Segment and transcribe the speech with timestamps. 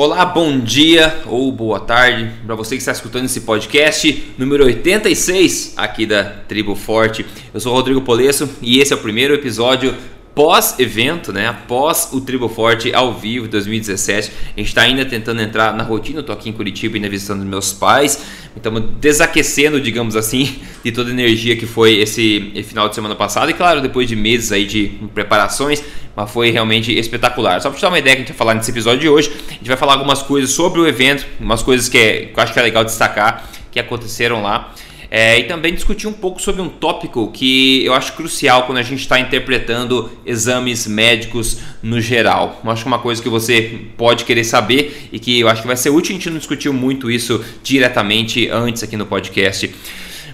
[0.00, 5.74] Olá, bom dia ou boa tarde para você que está escutando esse podcast número 86
[5.76, 7.26] aqui da Tribo Forte.
[7.52, 9.92] Eu sou Rodrigo Polesso e esse é o primeiro episódio
[10.36, 11.48] pós-evento, né?
[11.48, 14.30] Após o Tribo Forte ao vivo 2017.
[14.56, 16.22] A gente está ainda tentando entrar na rotina.
[16.22, 18.24] Tô aqui em Curitiba ainda visitando meus pais.
[18.54, 23.50] Estamos desaquecendo, digamos assim, de toda a energia que foi esse final de semana passado.
[23.50, 25.82] E claro, depois de meses aí de preparações,
[26.18, 27.60] mas foi realmente espetacular.
[27.60, 29.30] Só para te dar uma ideia que a gente vai falar nesse episódio de hoje,
[29.50, 32.42] a gente vai falar algumas coisas sobre o evento, umas coisas que, é, que eu
[32.42, 34.74] acho que é legal destacar que aconteceram lá.
[35.08, 38.82] É, e também discutir um pouco sobre um tópico que eu acho crucial quando a
[38.82, 42.60] gente está interpretando exames médicos no geral.
[42.64, 45.62] Eu acho que é uma coisa que você pode querer saber e que eu acho
[45.62, 46.16] que vai ser útil.
[46.16, 49.72] A gente não discutiu muito isso diretamente antes aqui no podcast.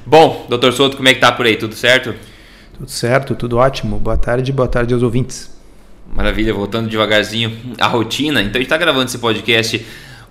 [0.06, 1.56] Bom, doutor Souto, como é que tá por aí?
[1.56, 2.14] Tudo certo?
[2.72, 3.98] Tudo certo, tudo ótimo.
[3.98, 5.53] Boa tarde, boa tarde aos ouvintes.
[6.12, 8.40] Maravilha, voltando devagarzinho à rotina.
[8.40, 9.84] Então a gente está gravando esse podcast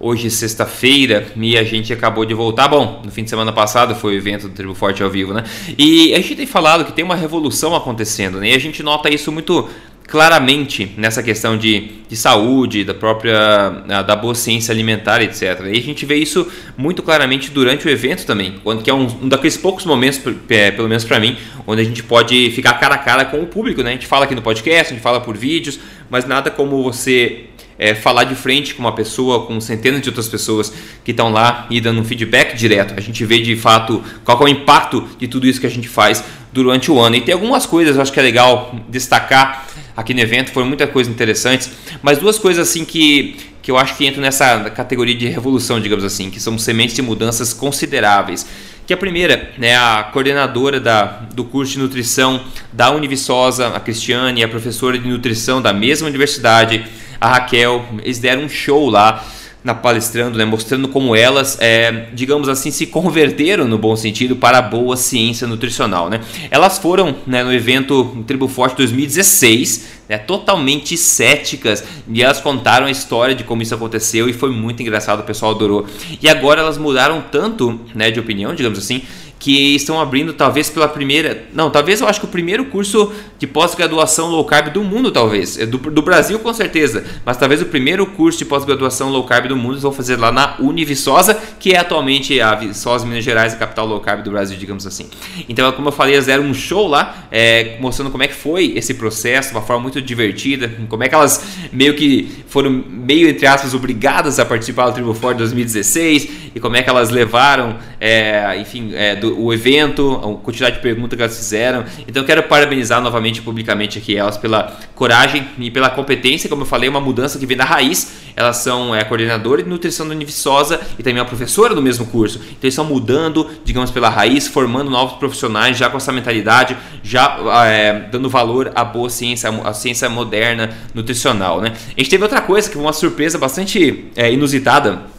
[0.06, 2.68] Hoje, sexta-feira, e a gente acabou de voltar.
[2.68, 5.46] Bom, no fim de semana passado foi o evento do Tribo Forte ao vivo, né?
[5.78, 8.50] E a gente tem falado que tem uma revolução acontecendo, né?
[8.50, 9.66] E a gente nota isso muito
[10.06, 13.70] claramente nessa questão de, de saúde, da própria
[14.06, 15.42] da boa ciência alimentar, etc.
[15.72, 19.08] E a gente vê isso muito claramente durante o evento também, quando que é um,
[19.22, 20.20] um daqueles poucos momentos,
[20.50, 23.48] é, pelo menos para mim, onde a gente pode ficar cara a cara com o
[23.48, 23.92] público, né?
[23.92, 27.46] A gente fala aqui no podcast, a gente fala por vídeos, mas nada como você
[27.78, 31.68] é, falar de frente com uma pessoa, com centenas de outras pessoas que estão lá
[31.70, 32.94] e dando um feedback direto.
[32.98, 35.88] A gente vê de fato qual é o impacto de tudo isso que a gente
[35.88, 37.16] faz durante o ano.
[37.16, 40.90] E tem algumas coisas, eu acho que é legal destacar aqui no evento, foram muitas
[40.90, 45.28] coisas interessantes, mas duas coisas assim que, que eu acho que entram nessa categoria de
[45.28, 48.46] revolução, digamos assim, que são sementes de mudanças consideráveis.
[48.86, 54.44] Que a primeira, né, a coordenadora da, do curso de nutrição da Univiçosa, a Cristiane,
[54.44, 56.86] a professora de nutrição da mesma universidade,
[57.24, 59.24] a Raquel, eles deram um show lá
[59.64, 64.58] na palestrando, né, mostrando como elas, é, digamos assim, se converteram no bom sentido para
[64.58, 66.10] a boa ciência nutricional.
[66.10, 66.20] Né?
[66.52, 72.92] Elas foram né, no evento Tribo Forte 2016, né, totalmente céticas, e elas contaram a
[72.92, 75.86] história de como isso aconteceu e foi muito engraçado, o pessoal adorou.
[76.22, 79.02] E agora elas mudaram tanto né, de opinião, digamos assim,
[79.44, 83.46] que estão abrindo talvez pela primeira, não, talvez eu acho que o primeiro curso de
[83.46, 87.66] pós-graduação low carb do mundo, talvez, é do, do, Brasil com certeza, mas talvez o
[87.66, 91.74] primeiro curso de pós-graduação low carb do mundo eles vão fazer lá na Univiçosa, que
[91.74, 95.10] é atualmente a Viçosa Minas Gerais, a capital low carb do Brasil, digamos assim.
[95.50, 98.72] Então, como eu falei, eles deram um show lá, é, mostrando como é que foi
[98.78, 103.46] esse processo, uma forma muito divertida, como é que elas meio que foram meio entre
[103.46, 108.58] aspas obrigadas a participar do Tribo Ford 2016 e como é que elas levaram, é,
[108.58, 111.84] enfim, é, do, o evento, a quantidade de perguntas que elas fizeram.
[112.08, 116.66] Então eu quero parabenizar novamente publicamente aqui elas pela coragem e pela competência, como eu
[116.66, 118.24] falei, uma mudança que vem da raiz.
[118.36, 122.38] Elas são é, coordenadora de nutrição da Univiçosa e também a professora do mesmo curso.
[122.38, 127.38] Então eles estão mudando, digamos, pela raiz, formando novos profissionais já com essa mentalidade, já
[127.68, 131.62] é, dando valor à boa ciência, à ciência moderna nutricional.
[131.62, 131.74] Né?
[131.96, 135.14] A gente teve outra coisa que foi uma surpresa bastante é, inusitada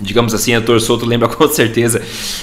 [0.00, 0.78] digamos assim, a Dr.
[0.78, 2.02] Souto lembra com certeza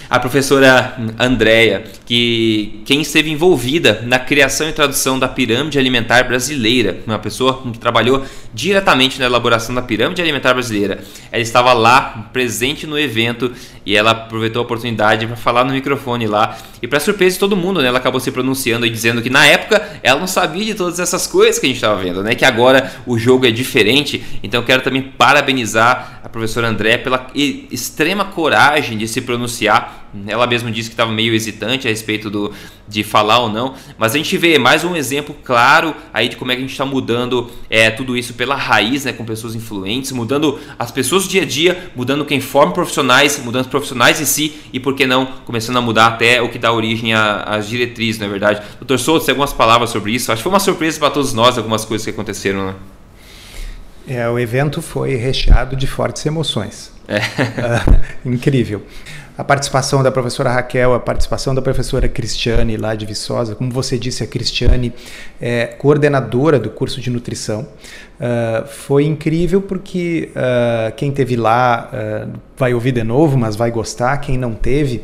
[0.10, 7.00] a professora Andréia, que quem esteve envolvida na criação e tradução da pirâmide alimentar brasileira,
[7.06, 8.24] uma pessoa que trabalhou
[8.54, 11.00] diretamente na elaboração da pirâmide alimentar brasileira.
[11.32, 13.52] Ela estava lá, presente no evento,
[13.86, 16.58] e ela aproveitou a oportunidade para falar no microfone lá.
[16.82, 19.46] E para surpresa de todo mundo, né, ela acabou se pronunciando e dizendo que na
[19.46, 22.46] época ela não sabia de todas essas coisas que a gente estava vendo, né, que
[22.46, 24.24] agora o jogo é diferente.
[24.42, 27.28] Então quero também parabenizar a professora André pela
[27.72, 32.52] extrema coragem de se pronunciar ela mesma disse que estava meio hesitante a respeito do,
[32.88, 36.52] de falar ou não, mas a gente vê mais um exemplo claro aí de como
[36.52, 40.12] é que a gente está mudando é, tudo isso pela raiz, né, com pessoas influentes,
[40.12, 44.26] mudando as pessoas do dia a dia, mudando quem forma profissionais, mudando os profissionais em
[44.26, 48.20] si e, por que não, começando a mudar até o que dá origem às diretrizes,
[48.20, 48.62] não é verdade?
[48.80, 50.32] Doutor Souto, tem algumas palavras sobre isso?
[50.32, 52.76] Acho que foi uma surpresa para todos nós algumas coisas que aconteceram, né?
[54.08, 56.92] É, o evento foi recheado de fortes emoções.
[57.08, 57.18] É.
[57.18, 58.02] Uh,
[58.34, 58.82] incrível
[59.38, 63.98] a participação da professora Raquel, a participação da professora Cristiane lá de Viçosa, como você
[63.98, 64.94] disse, a Cristiane
[65.42, 67.68] é coordenadora do curso de nutrição.
[68.18, 73.70] Uh, foi incrível porque uh, quem teve lá uh, vai ouvir de novo, mas vai
[73.72, 74.18] gostar.
[74.20, 75.04] Quem não teve,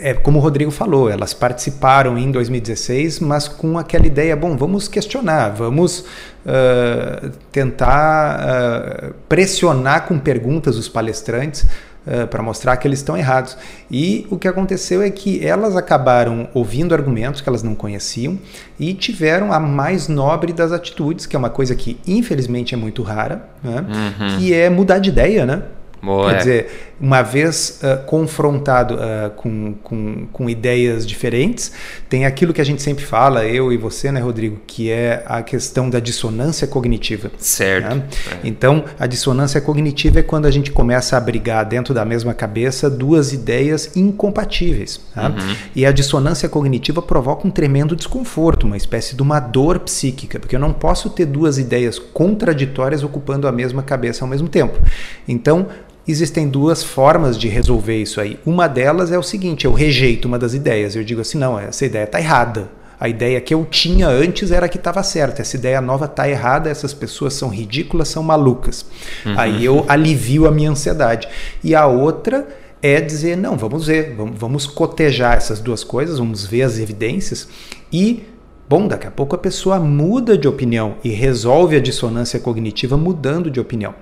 [0.00, 4.88] é como o Rodrigo falou, elas participaram em 2016, mas com aquela ideia, bom, vamos
[4.88, 11.66] questionar, vamos uh, tentar uh, pressionar com perguntas os palestrantes
[12.06, 13.56] uh, para mostrar que eles estão errados.
[13.90, 18.38] E o que aconteceu é que elas acabaram ouvindo argumentos que elas não conheciam
[18.78, 23.02] e tiveram a mais nobre das atitudes, que é uma coisa que infelizmente é muito
[23.02, 23.84] rara, né?
[23.88, 24.38] uhum.
[24.38, 25.62] que é mudar de ideia, né?
[26.02, 26.38] Boa, Quer é.
[26.38, 31.72] dizer, uma vez uh, confrontado uh, com, com, com, ideias diferentes,
[32.08, 35.42] tem aquilo que a gente sempre fala, eu e você, né, Rodrigo, que é a
[35.42, 37.30] questão da dissonância cognitiva.
[37.38, 37.96] Certo.
[37.96, 38.02] Né?
[38.30, 38.36] É.
[38.44, 42.88] Então, a dissonância cognitiva é quando a gente começa a brigar dentro da mesma cabeça
[42.88, 45.00] duas ideias incompatíveis.
[45.14, 45.28] Tá?
[45.28, 45.56] Uhum.
[45.74, 50.56] E a dissonância cognitiva provoca um tremendo desconforto, uma espécie de uma dor psíquica, porque
[50.56, 54.78] eu não posso ter duas ideias contraditórias ocupando a mesma cabeça ao mesmo tempo.
[55.26, 55.66] Então,
[56.06, 58.38] existem duas formas de resolver isso aí.
[58.44, 60.94] Uma delas é o seguinte: eu rejeito uma das ideias.
[60.94, 62.68] Eu digo assim, não, essa ideia está errada.
[62.98, 65.42] A ideia que eu tinha antes era que estava certa.
[65.42, 66.70] Essa ideia nova está errada.
[66.70, 68.86] Essas pessoas são ridículas, são malucas.
[69.24, 69.34] Uhum.
[69.38, 71.28] Aí eu alivio a minha ansiedade.
[71.62, 72.46] E a outra
[72.82, 77.48] é dizer, não, vamos ver, vamos, vamos cotejar essas duas coisas, vamos ver as evidências
[77.92, 78.24] e
[78.68, 83.48] Bom, daqui a pouco a pessoa muda de opinião e resolve a dissonância cognitiva mudando
[83.48, 83.94] de opinião.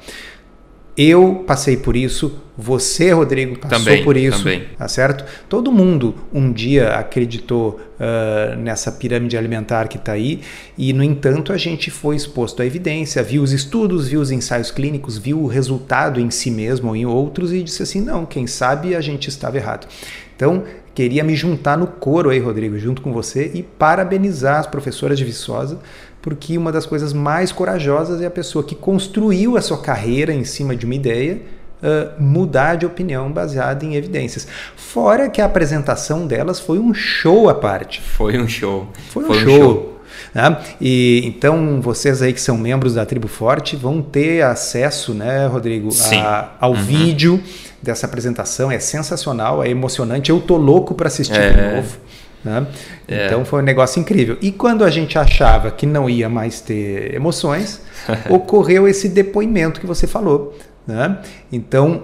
[0.97, 4.63] Eu passei por isso, você, Rodrigo, passou também, por isso, também.
[4.79, 5.25] tá certo?
[5.49, 10.41] Todo mundo um dia acreditou uh, nessa pirâmide alimentar que está aí
[10.79, 14.71] e, no entanto, a gente foi exposto à evidência, viu os estudos, viu os ensaios
[14.71, 18.47] clínicos, viu o resultado em si mesmo ou em outros e disse assim, não, quem
[18.47, 19.89] sabe a gente estava errado.
[20.37, 20.63] Então,
[20.95, 25.25] queria me juntar no coro aí, Rodrigo, junto com você e parabenizar as professoras de
[25.25, 25.81] Viçosa
[26.25, 30.43] porque uma das coisas mais corajosas é a pessoa que construiu a sua carreira em
[30.43, 31.43] cima de uma ideia
[31.83, 34.49] uh, mudar de opinião baseada em evidências.
[34.75, 38.01] Fora que a apresentação delas foi um show à parte.
[38.01, 38.89] Foi um show.
[39.11, 39.53] Foi um, foi show.
[39.53, 40.01] um show.
[40.35, 40.57] Né?
[40.81, 45.91] E então vocês aí que são membros da Tribo Forte vão ter acesso, né, Rodrigo,
[46.23, 46.83] a, ao uhum.
[46.83, 47.39] vídeo
[47.83, 48.73] dessa apresentação.
[48.73, 50.31] É sensacional, é emocionante.
[50.31, 51.51] Eu tô louco para assistir é.
[51.51, 51.99] de novo.
[52.45, 52.67] Né?
[53.09, 53.27] É.
[53.27, 54.37] Então foi um negócio incrível.
[54.43, 57.81] E quando a gente achava que não ia mais ter emoções,
[58.29, 60.57] ocorreu esse depoimento que você falou.
[60.87, 61.19] Né?
[61.51, 62.03] Então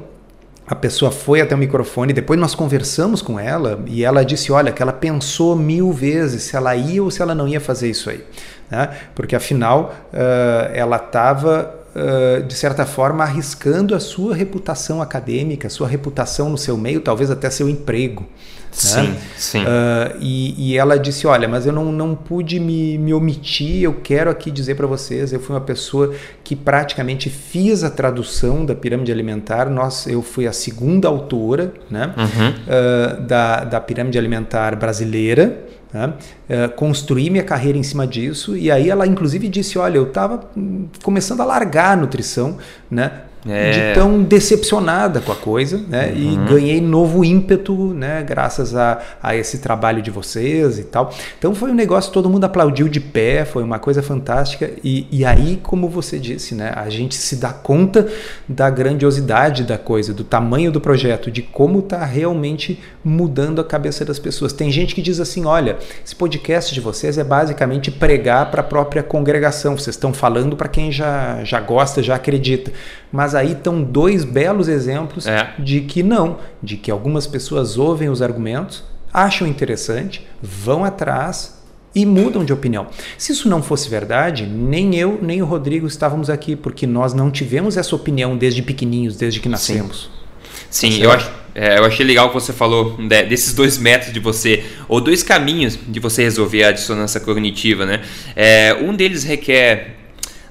[0.67, 4.71] a pessoa foi até o microfone, depois nós conversamos com ela e ela disse: olha,
[4.71, 8.09] que ela pensou mil vezes se ela ia ou se ela não ia fazer isso
[8.09, 8.25] aí.
[8.71, 8.89] Né?
[9.15, 11.77] Porque afinal uh, ela estava.
[11.91, 17.33] Uh, de certa forma, arriscando a sua reputação acadêmica, sua reputação no seu meio, talvez
[17.33, 18.25] até seu emprego.
[18.71, 19.17] Sim, né?
[19.37, 19.63] sim.
[19.63, 23.83] Uh, e, e, ela disse: Olha, mas eu não, não pude me, me omitir.
[23.83, 26.15] Eu quero aqui dizer para vocês: eu fui uma pessoa
[26.45, 29.69] que praticamente fiz a tradução da pirâmide alimentar.
[29.69, 32.51] Nós, eu fui a segunda autora né, uhum.
[32.51, 35.65] uh, da, da pirâmide alimentar brasileira.
[35.93, 36.13] Né?
[36.49, 40.49] Uh, construí minha carreira em cima disso e aí ela inclusive disse olha eu estava
[41.03, 42.59] começando a largar a nutrição
[42.89, 43.11] né
[43.49, 43.71] é.
[43.71, 46.13] de tão decepcionada com a coisa, né?
[46.15, 46.19] Uhum.
[46.19, 48.23] E ganhei novo ímpeto, né?
[48.27, 51.13] Graças a, a esse trabalho de vocês e tal.
[51.39, 54.71] Então foi um negócio, todo mundo aplaudiu de pé, foi uma coisa fantástica.
[54.85, 56.73] E, e aí, como você disse, né?
[56.75, 58.07] A gente se dá conta
[58.49, 64.05] da grandiosidade da coisa, do tamanho do projeto, de como está realmente mudando a cabeça
[64.05, 64.53] das pessoas.
[64.53, 68.65] Tem gente que diz assim: olha, esse podcast de vocês é basicamente pregar para a
[68.65, 69.77] própria congregação.
[69.77, 72.71] Vocês estão falando para quem já, já gosta, já acredita.
[73.13, 75.55] Mas aí estão dois belos exemplos é.
[75.59, 81.61] de que não, de que algumas pessoas ouvem os argumentos, acham interessante, vão atrás
[81.95, 82.87] e mudam de opinião.
[83.19, 87.31] Se isso não fosse verdade, nem eu nem o Rodrigo estávamos aqui, porque nós não
[87.31, 90.11] tivemos essa opinião desde pequeninhos, desde que nascemos.
[90.71, 91.31] Sim, Sim eu acho.
[91.53, 92.97] É, eu achei legal que você falou
[93.29, 98.03] desses dois métodos de você, ou dois caminhos de você resolver a dissonância cognitiva, né?
[98.37, 99.97] É, um deles requer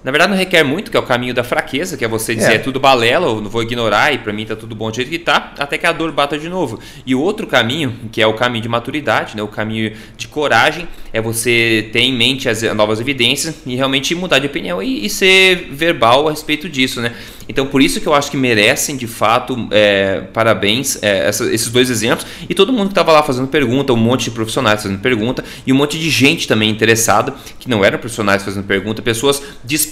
[0.03, 2.51] na verdade, não requer muito, que é o caminho da fraqueza, que é você dizer
[2.51, 4.96] é, é tudo balela, eu não vou ignorar e para mim tá tudo bom do
[4.96, 6.79] jeito que tá, até que a dor bata de novo.
[7.06, 10.88] E o outro caminho, que é o caminho de maturidade, né, o caminho de coragem,
[11.12, 15.10] é você ter em mente as novas evidências e realmente mudar de opinião e, e
[15.10, 17.13] ser verbal a respeito disso, né?
[17.50, 21.68] Então, por isso que eu acho que merecem, de fato, é, parabéns é, essa, esses
[21.72, 22.27] dois exemplos.
[22.48, 25.74] E todo mundo que estava lá fazendo pergunta, um monte de profissionais fazendo pergunta, e
[25.74, 29.89] um monte de gente também interessada, que não eram profissionais fazendo pergunta, pessoas dispostas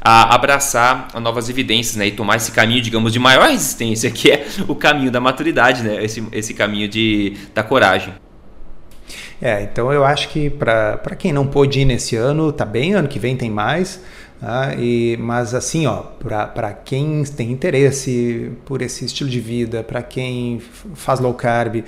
[0.00, 4.46] a abraçar novas evidências né, e tomar esse caminho, digamos, de maior resistência, que é
[4.68, 8.12] o caminho da maturidade, né, esse, esse caminho de, da coragem.
[9.40, 13.08] É, então eu acho que para quem não pôde ir nesse ano, tá bem, ano
[13.08, 14.00] que vem tem mais.
[14.40, 14.74] Tá?
[14.78, 20.60] E, mas assim, ó, para quem tem interesse por esse estilo de vida, para quem
[20.94, 21.82] faz low carb,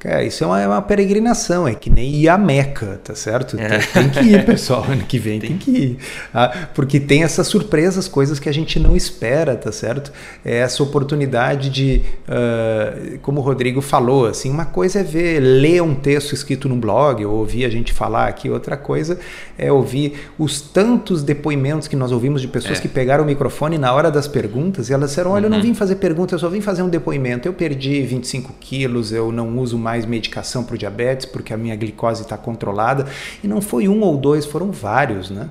[0.00, 3.60] Cara, isso é uma, é uma, peregrinação, é que nem ir a Meca, tá certo?
[3.60, 3.80] É.
[3.80, 5.98] Tem, tem, que ir, pessoal, ano que vem tem, tem que ir.
[6.32, 10.10] Ah, porque tem essas surpresas, coisas que a gente não espera, tá certo?
[10.42, 15.82] É essa oportunidade de, uh, como o Rodrigo falou, assim, uma coisa é ver, ler
[15.82, 19.18] um texto escrito num blog, ou ouvir a gente falar aqui, outra coisa
[19.58, 22.80] é ouvir os tantos depoimentos que nós ouvimos de pessoas é.
[22.80, 25.46] que pegaram o microfone na hora das perguntas e elas disseram, olha, uhum.
[25.46, 25.62] eu não uhum.
[25.62, 29.58] vim fazer pergunta, eu só vim fazer um depoimento, eu perdi 25 quilos, eu não
[29.58, 33.06] uso mais mais medicação para o diabetes porque a minha glicose está controlada.
[33.42, 35.48] E não foi um ou dois, foram vários, né?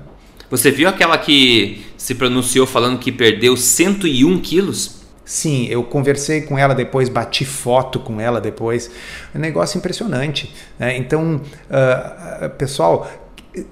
[0.50, 5.00] Você viu aquela que se pronunciou falando que perdeu 101 quilos?
[5.24, 8.90] Sim, eu conversei com ela depois, bati foto com ela depois.
[9.32, 10.52] É um negócio impressionante.
[10.76, 10.96] Né?
[10.96, 13.08] Então, uh, pessoal,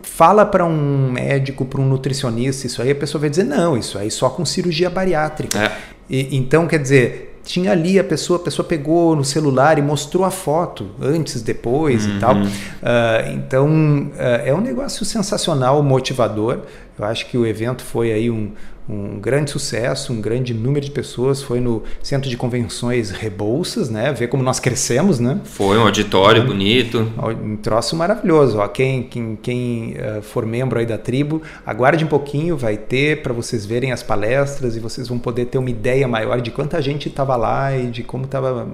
[0.03, 3.99] fala para um médico, para um nutricionista, isso aí a pessoa vai dizer: não, isso
[3.99, 5.59] aí só com cirurgia bariátrica.
[5.59, 5.73] É.
[6.09, 10.23] E, então, quer dizer, tinha ali a pessoa, a pessoa pegou no celular e mostrou
[10.23, 12.17] a foto antes, depois uhum.
[12.17, 12.37] e tal.
[12.37, 16.61] Uh, então uh, é um negócio sensacional, motivador.
[16.99, 18.53] Eu acho que o evento foi aí um,
[18.89, 21.43] um grande sucesso, um grande número de pessoas.
[21.43, 24.13] Foi no Centro de Convenções Rebouças, né?
[24.13, 25.41] Ver como nós crescemos, né?
[25.45, 27.13] Foi um auditório bonito.
[27.45, 28.59] Um troço maravilhoso.
[28.59, 33.23] Ó, quem quem, quem uh, for membro aí da tribo, aguarde um pouquinho, vai ter
[33.23, 36.81] para vocês verem as palestras e vocês vão poder ter uma ideia maior de quanta
[36.81, 38.67] gente estava lá e de como estava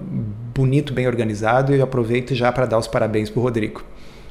[0.55, 1.75] bonito, bem organizado.
[1.75, 3.83] E aproveito já para dar os parabéns para o Rodrigo.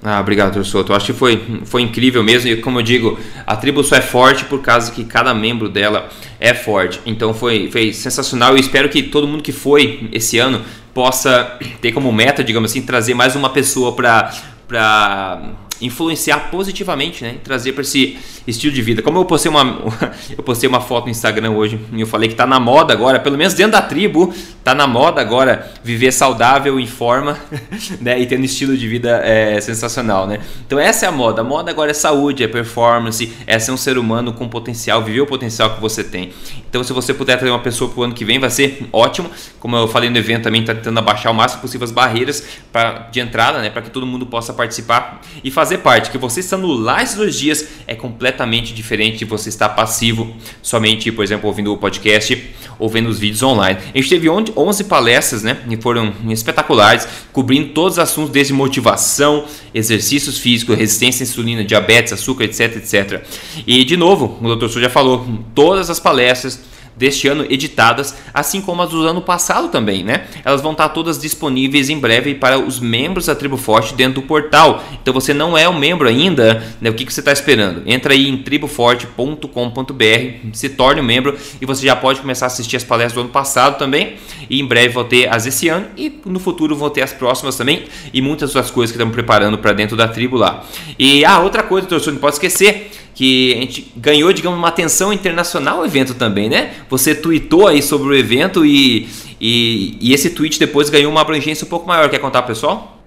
[0.04, 0.66] Ah, obrigado, Dr.
[0.66, 0.94] Soto.
[0.94, 2.50] Acho que foi, foi incrível mesmo.
[2.50, 3.18] E como eu digo,
[3.48, 7.00] a tribo só é forte por causa que cada membro dela é forte.
[7.06, 8.52] Então foi, foi sensacional.
[8.52, 10.62] Eu espero que todo mundo que foi esse ano
[10.94, 15.42] possa ter como meta, digamos assim, trazer mais uma pessoa para
[15.82, 17.36] influenciar positivamente, né?
[17.44, 19.02] Trazer para esse estilo de vida.
[19.02, 19.64] Como eu postei uma
[20.38, 23.20] eu postei uma foto no Instagram hoje e eu falei que tá na moda agora,
[23.20, 27.38] pelo menos dentro da tribo, tá na moda agora viver saudável em forma,
[28.00, 28.20] né?
[28.20, 30.40] E tendo estilo de vida é, sensacional, né?
[30.66, 31.42] Então essa é a moda.
[31.42, 35.22] A moda agora é saúde, é performance, é ser um ser humano com potencial, viver
[35.22, 36.32] o potencial que você tem.
[36.70, 39.30] Então se você puder trazer uma pessoa pro ano que vem, vai ser ótimo.
[39.60, 43.10] Como eu falei no evento também, tá tentando abaixar o máximo possível as barreiras pra,
[43.12, 43.70] de entrada, né?
[43.70, 46.12] Para que todo mundo possa participar e fazer parte.
[46.12, 51.24] Que você estando lá esses dias é completamente diferente de você estar passivo, somente, por
[51.24, 53.80] exemplo, ouvindo o podcast ou vendo os vídeos online.
[53.94, 55.58] A gente teve 11 palestras, né?
[55.70, 62.14] E foram espetaculares, cobrindo todos os assuntos desde motivação, exercícios físicos, resistência à insulina, diabetes,
[62.14, 63.24] açúcar, etc, etc.
[63.66, 64.68] E de novo, o Dr.
[64.68, 69.70] Su já falou, todas as palestras deste ano editadas, assim como as do ano passado
[69.70, 70.26] também, né?
[70.46, 74.28] Elas vão estar todas disponíveis em breve para os membros da Tribo Forte dentro do
[74.28, 74.84] portal.
[75.02, 76.90] Então você não é um membro ainda, né?
[76.90, 77.84] O que, que você está esperando?
[77.86, 82.78] Entra aí em triboforte.com.br, se torne um membro e você já pode começar a assistir
[82.78, 84.16] as palestras do ano passado também.
[84.50, 87.56] E em breve vou ter as esse ano e no futuro vou ter as próximas
[87.56, 87.84] também
[88.14, 90.64] e muitas outras coisas que estamos preparando para dentro da tribo lá.
[90.98, 92.92] E a ah, outra coisa, torcedor, não pode esquecer
[93.24, 96.74] que a gente ganhou, digamos, uma atenção internacional o evento também, né?
[96.90, 99.08] Você tweetou aí sobre o evento e,
[99.40, 102.10] e, e esse tweet depois ganhou uma abrangência um pouco maior.
[102.10, 103.02] Quer contar, pessoal?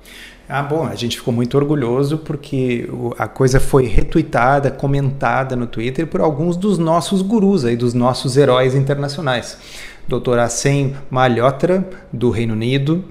[0.49, 6.07] Ah, bom, a gente ficou muito orgulhoso porque a coisa foi retweetada, comentada no Twitter
[6.07, 9.59] por alguns dos nossos gurus aí, dos nossos heróis internacionais.
[10.09, 10.39] Dr.
[10.39, 13.05] Assem Malhotra, do Reino Unido,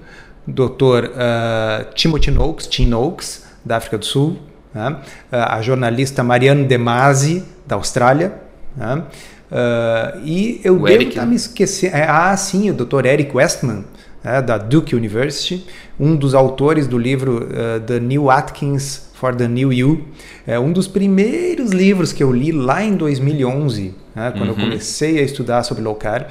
[0.44, 1.10] Dr.
[1.12, 4.38] Uh, Timothy Noakes, Tim Noakes, da África do Sul,
[4.76, 4.98] né?
[5.32, 8.34] a jornalista Marianne De Masi, da Austrália.
[8.76, 9.02] Né?
[9.50, 11.96] Uh, e eu o devo estar tá me esquecendo.
[11.96, 13.06] É, ah, sim, o Dr.
[13.06, 13.84] Eric Westman,
[14.22, 15.64] né, da Duke University,
[15.98, 20.04] um dos autores do livro uh, The New Atkins for the New You.
[20.46, 24.58] É um dos primeiros livros que eu li lá em 2011, né, quando uhum.
[24.58, 26.28] eu comecei a estudar sobre low carb.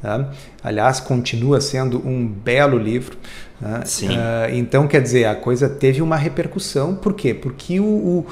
[0.00, 0.30] Tá?
[0.62, 3.16] Aliás, continua sendo um belo livro.
[3.60, 3.82] Né?
[3.84, 4.08] Sim.
[4.10, 6.94] Uh, então, quer dizer, a coisa teve uma repercussão.
[6.94, 7.34] Por quê?
[7.34, 8.26] Porque o, o,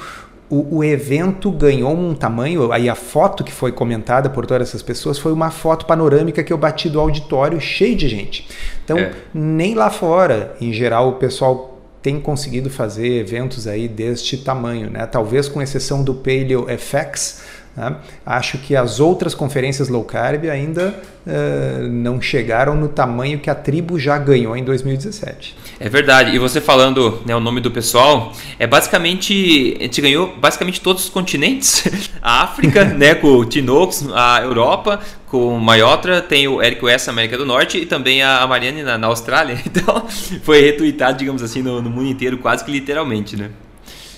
[0.49, 2.71] o, o, evento ganhou um tamanho.
[2.71, 6.53] Aí a foto que foi comentada por todas essas pessoas foi uma foto panorâmica que
[6.53, 8.47] eu bati do auditório cheio de gente.
[8.83, 9.11] Então, é.
[9.33, 15.05] nem lá fora, em geral, o pessoal tem conseguido fazer eventos aí deste tamanho, né?
[15.05, 17.41] Talvez com exceção do Paleo FX,
[17.77, 17.95] né?
[18.25, 23.55] Acho que as outras conferências low carb ainda uh, não chegaram no tamanho que a
[23.55, 25.55] tribo já ganhou em 2017.
[25.79, 26.35] É verdade.
[26.35, 31.03] E você falando né, o nome do pessoal, é basicamente a gente ganhou basicamente todos
[31.03, 31.83] os continentes.
[32.19, 37.07] A África, né, com o Tinox, a Europa com o Maiotra, tem o Eric West
[37.09, 39.57] América do Norte e também a Mariane na, na Austrália.
[39.67, 40.07] Então
[40.43, 43.51] foi retweetado, digamos assim, no, no mundo inteiro, quase que literalmente, né?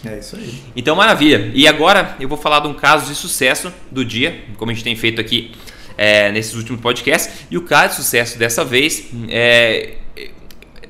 [0.05, 0.53] É isso aí.
[0.75, 1.51] Então, maravilha.
[1.53, 4.83] E agora eu vou falar de um caso de sucesso do dia, como a gente
[4.83, 5.51] tem feito aqui
[5.97, 7.45] é, nesses últimos podcasts.
[7.51, 9.95] E o caso de sucesso dessa vez é,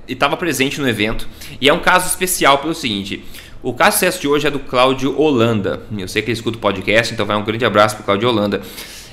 [0.08, 1.28] estava presente no evento
[1.60, 3.24] e é um caso especial pelo seguinte.
[3.62, 5.82] O caso sucesso de hoje é do Cláudio Holanda.
[5.98, 8.30] Eu sei que ele escuta o podcast, então vai um grande abraço para o Cláudio
[8.30, 8.62] Holanda.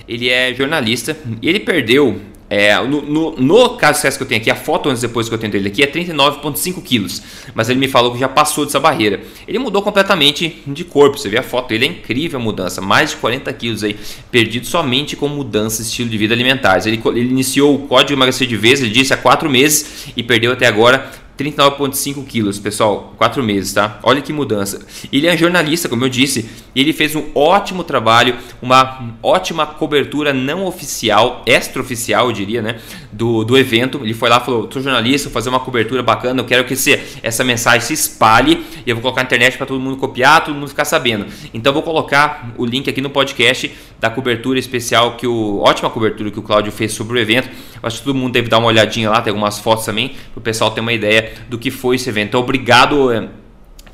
[0.07, 4.51] Ele é jornalista e ele perdeu é, no, no, no, caso que eu tenho aqui,
[4.51, 7.23] a foto antes depois que eu tenho dele aqui é 39,5 quilos.
[7.55, 9.21] Mas ele me falou que já passou dessa barreira.
[9.49, 11.19] Ele mudou completamente de corpo.
[11.19, 12.81] Você vê a foto, ele é incrível a mudança.
[12.81, 13.97] Mais de 40 quilos aí,
[14.31, 16.87] perdido somente com mudança de estilo de vida alimentares.
[16.87, 20.53] Ele, ele iniciou o código emagrecer de vez, ele disse há 4 meses e perdeu
[20.53, 23.99] até agora 39,5 quilos, pessoal, 4 meses, tá?
[24.03, 24.85] Olha que mudança.
[25.13, 30.33] Ele é jornalista, como eu disse, e ele fez um ótimo trabalho, uma ótima cobertura
[30.33, 32.81] não oficial, extraoficial, eu diria, né?
[33.13, 34.01] Do, do evento.
[34.03, 36.75] Ele foi lá e falou: sou jornalista, vou fazer uma cobertura bacana, eu quero que
[36.75, 40.45] esse, essa mensagem se espalhe e eu vou colocar na internet para todo mundo copiar,
[40.45, 41.27] todo mundo ficar sabendo.
[41.53, 46.31] Então, vou colocar o link aqui no podcast da cobertura especial, que o ótima cobertura
[46.31, 47.49] que o Cláudio fez sobre o evento.
[47.83, 50.41] Acho que todo mundo deve dar uma olhadinha lá, tem algumas fotos também, para o
[50.41, 52.29] pessoal ter uma ideia do que foi esse evento.
[52.29, 53.29] Então, obrigado, eh,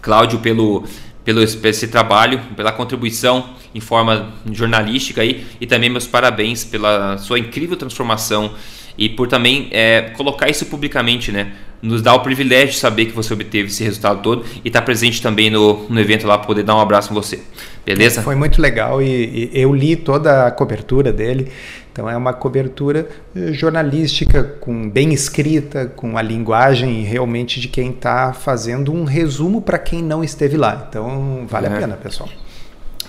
[0.03, 0.85] Cláudio, pelo,
[1.25, 7.39] pelo esse trabalho, pela contribuição em forma jornalística aí, e também meus parabéns pela sua
[7.39, 8.53] incrível transformação
[8.99, 11.53] e por também é, colocar isso publicamente, né?
[11.83, 14.85] Nos dá o privilégio de saber que você obteve esse resultado todo e estar tá
[14.85, 17.41] presente também no, no evento lá para poder dar um abraço em você.
[17.85, 18.23] Beleza?
[18.23, 21.51] Foi muito legal e, e eu li toda a cobertura dele.
[21.93, 27.91] Então é uma cobertura eh, jornalística, com bem escrita, com a linguagem realmente de quem
[27.91, 30.87] está fazendo um resumo para quem não esteve lá.
[30.89, 31.69] Então vale é.
[31.69, 32.31] a pena, pessoal.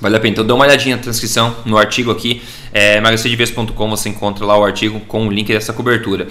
[0.03, 0.33] Vale a pena.
[0.33, 2.41] Então dá uma olhadinha na transcrição, no artigo aqui,
[2.73, 2.99] é,
[3.95, 6.27] você encontra lá o artigo com o link dessa cobertura.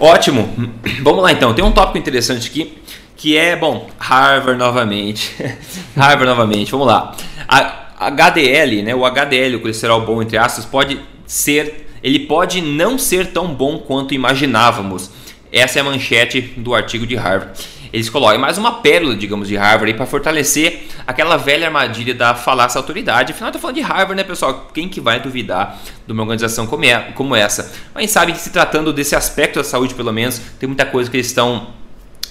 [0.00, 0.50] Ótimo!
[1.04, 1.52] Vamos lá então.
[1.52, 2.78] Tem um tópico interessante aqui,
[3.14, 5.36] que é, bom, Harvard novamente.
[5.94, 7.14] Harvard novamente, vamos lá.
[7.46, 12.96] A HDL, né, o HDL, o colesterol bom entre aspas, pode ser, ele pode não
[12.96, 15.10] ser tão bom quanto imaginávamos.
[15.52, 17.52] Essa é a manchete do artigo de Harvard.
[17.94, 22.76] Eles colocam mais uma pérola, digamos, de Harvard para fortalecer aquela velha armadilha da falácia
[22.76, 23.30] autoridade.
[23.30, 24.68] Afinal, estou falando de Harvard, né, pessoal?
[24.74, 27.72] Quem que vai duvidar de uma organização como, é, como essa?
[27.94, 31.18] Mas sabe que se tratando desse aspecto da saúde, pelo menos, tem muita coisa que
[31.18, 31.68] eles estão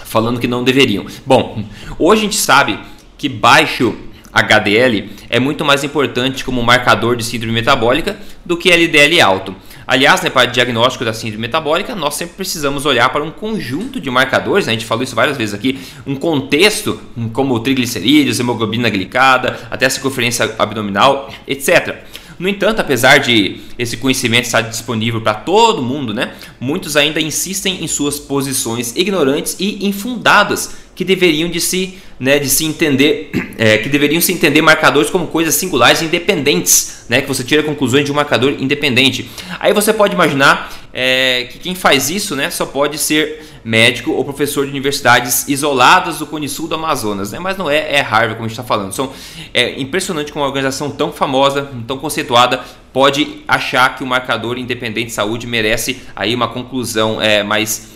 [0.03, 1.05] falando que não deveriam.
[1.25, 1.63] Bom,
[1.97, 2.77] hoje a gente sabe
[3.17, 3.95] que baixo
[4.33, 9.55] HDL é muito mais importante como marcador de síndrome metabólica do que LDL alto.
[9.85, 14.09] Aliás, né, para diagnóstico da síndrome metabólica, nós sempre precisamos olhar para um conjunto de
[14.09, 16.99] marcadores, né, a gente falou isso várias vezes aqui, um contexto
[17.33, 22.03] como triglicerídeos, hemoglobina glicada, até a circunferência abdominal, etc.
[22.39, 27.83] No entanto, apesar de esse conhecimento estar disponível para todo mundo, né, muitos ainda insistem
[27.83, 33.77] em suas posições ignorantes e infundadas que deveriam de se, né, de se entender, é,
[33.77, 38.11] que deveriam se entender marcadores como coisas singulares independentes, né, que você tira conclusões de
[38.11, 39.29] um marcador independente.
[39.59, 44.23] Aí você pode imaginar é, que quem faz isso, né, só pode ser médico ou
[44.23, 48.35] professor de universidades isoladas do Cone Sul do Amazonas, né, mas não é, é Harvard
[48.35, 48.93] como a gente está falando.
[48.93, 49.11] São,
[49.53, 55.07] é impressionante como uma organização tão famosa, tão conceituada pode achar que o marcador independente
[55.07, 57.92] de saúde merece aí uma conclusão é, mais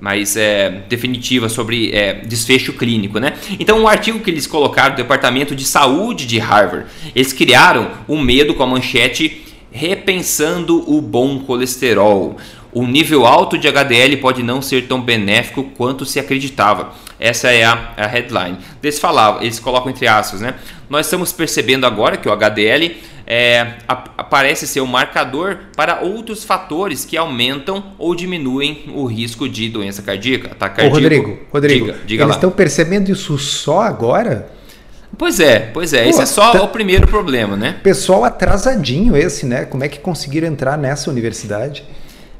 [0.00, 3.34] mais é, definitiva sobre é, desfecho clínico, né?
[3.58, 8.20] Então, um artigo que eles colocaram do Departamento de Saúde de Harvard, eles criaram um
[8.20, 12.38] medo com a manchete repensando o bom colesterol.
[12.72, 16.94] O nível alto de HDL pode não ser tão benéfico quanto se acreditava.
[17.18, 18.58] Essa é a, a headline.
[18.82, 20.54] Eles falavam, eles colocam entre aspas, né?
[20.88, 23.74] Nós estamos percebendo agora que o HDL é,
[24.30, 30.00] parece ser um marcador para outros fatores que aumentam ou diminuem o risco de doença
[30.00, 30.50] cardíaca.
[30.50, 34.48] Tá cardíaco, Ô Rodrigo, Rodrigo, diga, diga eles estão percebendo isso só agora?
[35.18, 36.04] Pois é, pois é.
[36.04, 36.62] Pô, esse é só tá...
[36.62, 37.76] o primeiro problema, né?
[37.82, 39.64] Pessoal atrasadinho esse, né?
[39.64, 41.84] Como é que conseguiram entrar nessa universidade?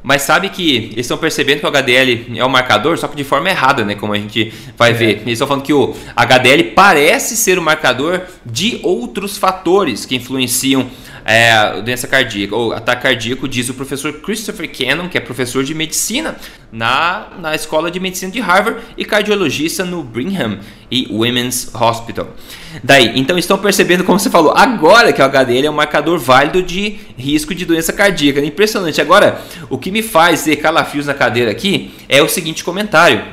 [0.02, 3.24] Mas sabe que eles estão percebendo que o HDL é o marcador, só que de
[3.24, 3.94] forma errada, né?
[3.94, 4.94] Como a gente vai é.
[4.94, 5.10] ver.
[5.18, 10.88] Eles estão falando que o HDL parece ser o marcador de outros fatores que influenciam
[11.30, 15.72] é, doença cardíaca ou ataque cardíaco, diz o professor Christopher Cannon, que é professor de
[15.72, 16.36] medicina
[16.72, 20.58] na, na Escola de Medicina de Harvard e cardiologista no Brigham
[20.90, 22.34] e Women's Hospital.
[22.82, 26.64] Daí, então estão percebendo, como você falou, agora que o HDL é um marcador válido
[26.64, 28.44] de risco de doença cardíaca.
[28.44, 29.00] Impressionante.
[29.00, 33.24] Agora, o que me faz ter calafrios na cadeira aqui é o seguinte comentário: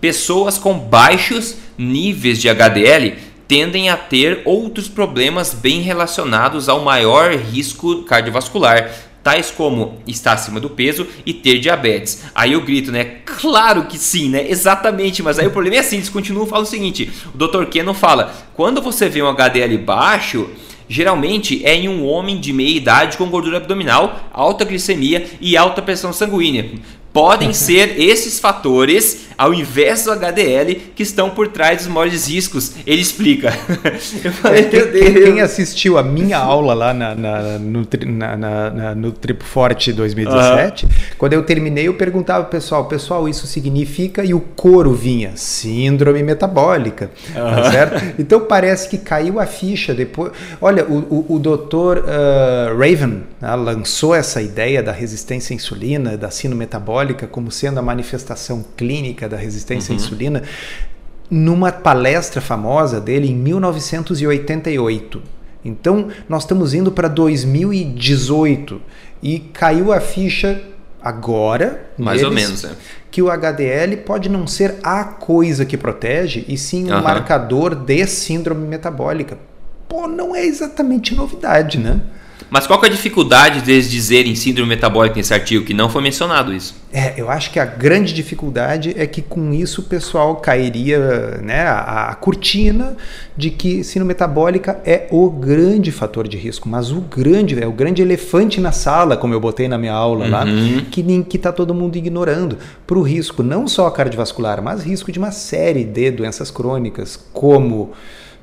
[0.00, 7.32] pessoas com baixos níveis de HDL tendem a ter outros problemas bem relacionados ao maior
[7.32, 8.90] risco cardiovascular,
[9.22, 12.24] tais como estar acima do peso e ter diabetes.
[12.34, 13.18] Aí eu grito, né?
[13.24, 14.48] Claro que sim, né?
[14.48, 17.64] Exatamente, mas aí o problema é assim, eles continuam falando o seguinte, o Dr.
[17.64, 20.50] Kenon fala, quando você vê um HDL baixo,
[20.86, 25.80] geralmente é em um homem de meia idade com gordura abdominal, alta glicemia e alta
[25.80, 26.70] pressão sanguínea.
[27.14, 32.72] Podem ser esses fatores, ao invés do HDL, que estão por trás dos maiores riscos.
[32.84, 33.56] Ele explica.
[34.24, 38.94] Eu falei, quem, quem, quem, assistiu a minha aula lá na, na, no, na, na,
[38.96, 40.90] no Tripo Forte 2017, uhum.
[41.16, 46.22] quando eu terminei, eu perguntava pro pessoal, pessoal, isso significa, e o coro vinha, síndrome
[46.22, 47.34] metabólica, uhum.
[47.34, 48.14] tá certo?
[48.18, 50.32] Então parece que caiu a ficha depois.
[50.60, 56.16] Olha, o, o, o doutor uh, Raven né, lançou essa ideia da resistência à insulina,
[56.16, 59.98] da síndrome metabólica, metabólica como sendo a manifestação clínica da resistência uhum.
[59.98, 60.42] à insulina,
[61.30, 65.22] numa palestra famosa dele em 1988.
[65.64, 68.80] Então, nós estamos indo para 2018
[69.22, 70.62] e caiu a ficha
[71.02, 72.70] agora, mais ou menos, é.
[73.10, 77.02] que o HDL pode não ser a coisa que protege, e sim um uhum.
[77.02, 79.38] marcador de síndrome metabólica.
[79.88, 82.00] Pô, não é exatamente novidade, né?
[82.54, 86.54] Mas qual é a dificuldade deles dizerem síndrome metabólica nesse artigo, que não foi mencionado
[86.54, 86.76] isso?
[86.92, 91.62] É, eu acho que a grande dificuldade é que com isso o pessoal cairia né,
[91.62, 92.96] a, a cortina
[93.36, 97.72] de que síndrome metabólica é o grande fator de risco, mas o grande, é o
[97.72, 100.30] grande elefante na sala, como eu botei na minha aula uhum.
[100.30, 100.44] lá,
[100.92, 105.32] que está todo mundo ignorando, para o risco não só cardiovascular, mas risco de uma
[105.32, 107.94] série de doenças crônicas, como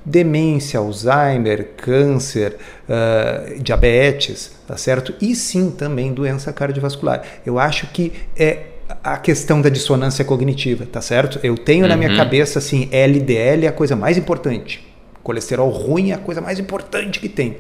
[0.04, 2.58] demência, Alzheimer, câncer,
[2.90, 5.14] uh, diabetes, tá certo?
[5.22, 7.24] E sim também doença cardiovascular.
[7.46, 8.64] Eu acho que é
[9.04, 11.40] a questão da dissonância cognitiva, tá certo?
[11.44, 11.90] Eu tenho uhum.
[11.90, 12.18] na minha uhum.
[12.18, 14.86] cabeça assim, LDL é a coisa mais importante.
[15.24, 17.58] Colesterol ruim é a coisa mais importante que tem.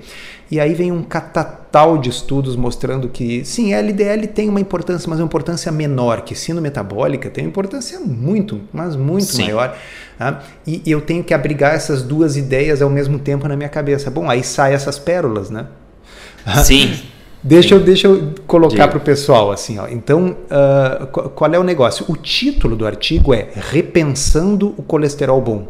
[0.51, 5.17] E aí vem um catatal de estudos mostrando que, sim, LDL tem uma importância, mas
[5.17, 9.43] uma importância menor, que sino metabólica tem uma importância muito, mas muito sim.
[9.43, 9.77] maior.
[10.17, 10.43] Tá?
[10.67, 14.11] E eu tenho que abrigar essas duas ideias ao mesmo tempo na minha cabeça.
[14.11, 15.67] Bom, aí saem essas pérolas, né?
[16.65, 16.99] Sim.
[17.43, 19.87] Deixa eu, deixa eu colocar para o pessoal assim, ó.
[19.87, 22.05] Então, uh, qual é o negócio?
[22.07, 25.67] O título do artigo é Repensando o Colesterol Bom.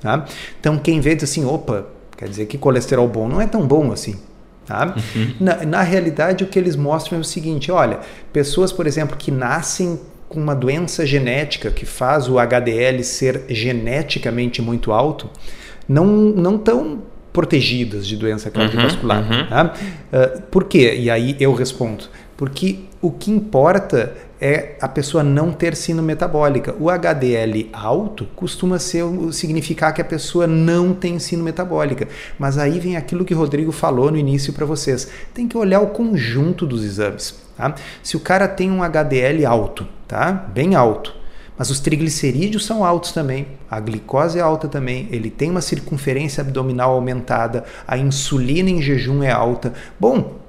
[0.00, 0.24] Tá?
[0.60, 1.86] Então, quem vê diz assim, opa,
[2.20, 4.14] Quer dizer que colesterol bom não é tão bom assim.
[4.66, 4.94] Tá?
[5.16, 5.34] Uhum.
[5.40, 9.30] Na, na realidade, o que eles mostram é o seguinte: olha, pessoas, por exemplo, que
[9.30, 15.30] nascem com uma doença genética que faz o HDL ser geneticamente muito alto,
[15.88, 17.02] não, não tão
[17.32, 19.22] protegidas de doença uhum, cardiovascular.
[19.22, 19.46] Uhum, uhum.
[19.46, 19.74] Tá?
[20.12, 20.94] Uh, por quê?
[20.98, 22.04] E aí eu respondo.
[22.36, 26.74] Porque o que importa é a pessoa não ter sino metabólica.
[26.78, 32.08] O HDL alto costuma ser, significar que a pessoa não tem sino metabólica.
[32.38, 35.08] Mas aí vem aquilo que o Rodrigo falou no início para vocês.
[35.32, 37.38] Tem que olhar o conjunto dos exames.
[37.56, 37.74] Tá?
[38.02, 40.32] Se o cara tem um HDL alto, tá?
[40.32, 41.14] bem alto,
[41.58, 46.40] mas os triglicerídeos são altos também, a glicose é alta também, ele tem uma circunferência
[46.40, 49.74] abdominal aumentada, a insulina em jejum é alta.
[49.98, 50.39] Bom,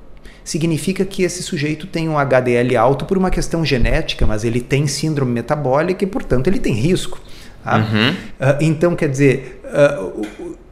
[0.43, 4.87] significa que esse sujeito tem um HDL alto por uma questão genética, mas ele tem
[4.87, 7.19] síndrome metabólica e, portanto, ele tem risco.
[7.63, 7.77] Tá?
[7.77, 8.09] Uhum.
[8.11, 10.25] Uh, então, quer dizer, uh,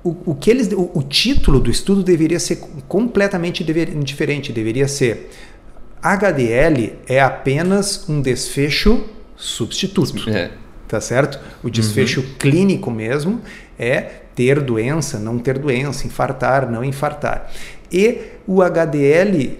[0.03, 4.51] o, o, que eles, o, o, título do estudo deveria ser completamente dever, diferente.
[4.51, 5.29] Deveria ser
[6.01, 9.05] HDL é apenas um desfecho
[9.35, 10.29] substituto.
[10.29, 10.51] É.
[10.87, 11.39] Tá certo?
[11.63, 12.33] O desfecho uhum.
[12.39, 13.41] clínico mesmo
[13.77, 14.01] é
[14.33, 17.51] ter doença, não ter doença, infartar, não infartar.
[17.91, 19.57] E o HDL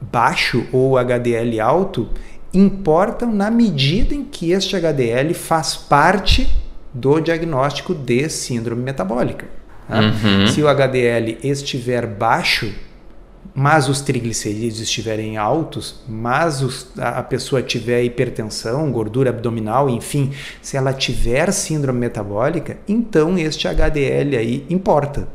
[0.00, 2.08] baixo ou HDL alto
[2.52, 6.48] importam na medida em que este HDL faz parte
[6.92, 9.46] do diagnóstico de síndrome metabólica.
[9.88, 10.00] Tá?
[10.00, 10.46] Uhum.
[10.46, 12.72] Se o HDL estiver baixo,
[13.54, 20.32] mas os triglicerídeos estiverem altos, mas os, a, a pessoa tiver hipertensão, gordura abdominal, enfim,
[20.60, 25.26] se ela tiver síndrome metabólica, então este HDL aí importa.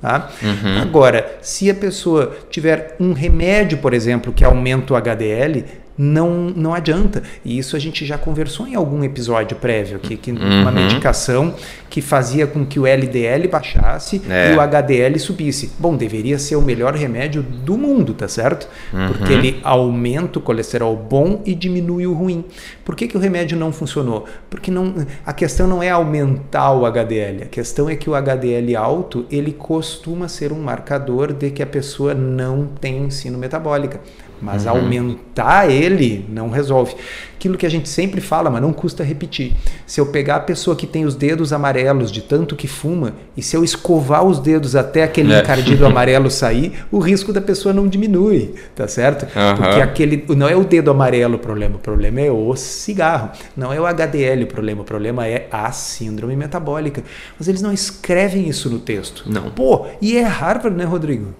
[0.00, 0.30] Tá?
[0.42, 0.82] Uhum.
[0.82, 5.64] Agora, se a pessoa tiver um remédio, por exemplo, que aumenta o HDL,
[5.98, 7.22] não, não adianta.
[7.44, 10.62] E isso a gente já conversou em algum episódio prévio aqui, que uhum.
[10.62, 11.54] uma medicação
[11.88, 14.52] que fazia com que o LDL baixasse é.
[14.52, 15.72] e o HDL subisse.
[15.78, 18.68] Bom, deveria ser o melhor remédio do mundo, tá certo?
[18.92, 19.08] Uhum.
[19.08, 22.44] Porque ele aumenta o colesterol bom e diminui o ruim.
[22.84, 24.26] Por que, que o remédio não funcionou?
[24.50, 28.76] Porque não, a questão não é aumentar o HDL, a questão é que o HDL
[28.76, 34.00] alto ele costuma ser um marcador de que a pessoa não tem ensino metabólica.
[34.40, 34.72] Mas uhum.
[34.72, 36.94] aumentar ele não resolve.
[37.36, 39.52] Aquilo que a gente sempre fala, mas não custa repetir.
[39.86, 43.42] Se eu pegar a pessoa que tem os dedos amarelos de tanto que fuma, e
[43.42, 45.40] se eu escovar os dedos até aquele é.
[45.40, 49.24] encardido amarelo sair, o risco da pessoa não diminui, tá certo?
[49.24, 49.56] Uhum.
[49.56, 53.30] Porque aquele não é o dedo amarelo o problema, o problema é o cigarro.
[53.56, 57.04] Não é o HDL o problema, o problema é a síndrome metabólica.
[57.38, 59.24] Mas eles não escrevem isso no texto.
[59.26, 59.50] Não.
[59.50, 61.34] Pô, e é Harvard, né, Rodrigo?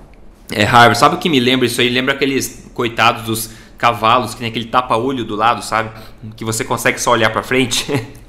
[0.51, 0.99] É Harvard.
[0.99, 1.89] Sabe o que me lembra isso aí?
[1.89, 5.91] Lembra aqueles coitados dos cavalos que tem aquele tapa-olho do lado, sabe?
[6.37, 7.87] Que você consegue só olhar para frente.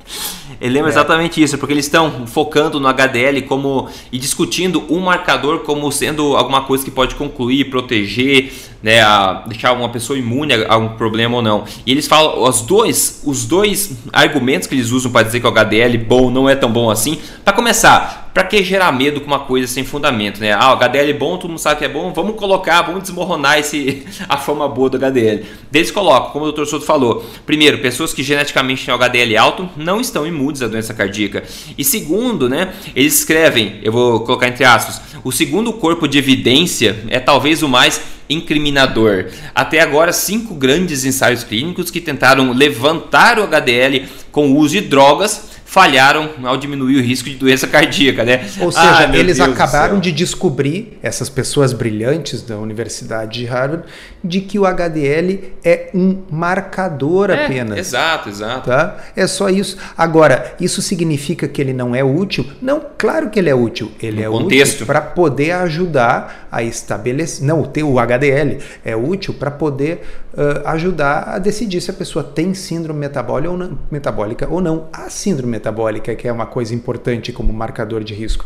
[0.60, 0.94] Ele lembra é.
[0.94, 6.36] exatamente isso, porque eles estão focando no HDL como e discutindo um marcador como sendo
[6.36, 8.52] alguma coisa que pode concluir, proteger,
[8.82, 9.02] né,
[9.46, 11.66] deixar uma pessoa imune a um problema ou não.
[11.86, 15.52] E eles falam os dois, os dois argumentos que eles usam para dizer que o
[15.52, 17.20] HDL bom não é tão bom assim.
[17.44, 20.54] Para começar, para que gerar medo com uma coisa sem fundamento, né?
[20.54, 23.58] Ah, o HDL é bom, todo mundo sabe que é bom, vamos colocar, vamos desmoronar
[23.58, 25.44] esse a forma boa do HDL.
[25.74, 26.66] Eles colocam, como o Dr.
[26.66, 31.44] Souto falou, primeiro, pessoas que geneticamente têm HDL alto não estão imunes à doença cardíaca.
[31.76, 36.96] E segundo, né, eles escrevem, eu vou colocar entre aspas, o segundo corpo de evidência
[37.10, 39.32] é talvez o mais incriminador.
[39.56, 44.82] Até agora, cinco grandes ensaios clínicos que tentaram levantar o HDL com o uso de
[44.82, 48.48] drogas falharam ao diminuir o risco de doença cardíaca, né?
[48.62, 53.84] Ou seja, ah, eles Deus acabaram de descobrir, essas pessoas brilhantes da Universidade de Harvard,
[54.24, 57.78] de que o HDL é um marcador é, apenas.
[57.78, 58.70] Exato, exato.
[58.70, 58.98] Tá?
[59.14, 59.78] É só isso.
[59.98, 62.46] Agora, isso significa que ele não é útil?
[62.62, 63.92] Não, claro que ele é útil.
[64.02, 64.76] Ele no é contexto.
[64.76, 67.46] útil para poder ajudar a estabelecer.
[67.46, 70.02] Não, o HDL é útil para poder
[70.38, 73.80] uh, ajudar a decidir se a pessoa tem síndrome metabólica ou não.
[73.90, 74.88] Metabólica ou não.
[74.94, 78.46] A síndrome metabólica, que é uma coisa importante como marcador de risco.